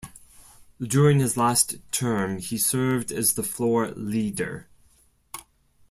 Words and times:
During 0.81 1.19
his 1.19 1.37
last 1.37 1.75
term, 1.91 2.39
he 2.39 2.57
served 2.57 3.11
as 3.11 3.33
the 3.33 3.43
floor 3.43 3.89
leader. 3.91 4.67